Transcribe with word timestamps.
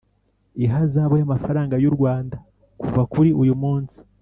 ihazabu 0.65 1.13
y 1.17 1.25
amafaranga 1.27 1.75
y 1.83 1.85
u 1.89 1.93
Rwanda 1.95 2.37
kuva 2.79 3.01
kuri 3.11 3.29
uyumunsi 3.41 3.97